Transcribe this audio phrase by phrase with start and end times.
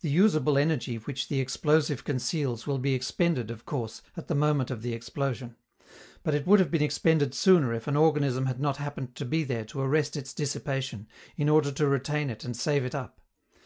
[0.00, 4.70] The usable energy which the explosive conceals will be expended, of course, at the moment
[4.70, 5.56] of the explosion;
[6.22, 9.44] but it would have been expended sooner if an organism had not happened to be
[9.44, 13.20] there to arrest its dissipation, in order to retain it and save it up.